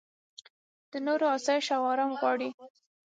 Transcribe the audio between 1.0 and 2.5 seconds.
نورو اسایش او ارام غواړې.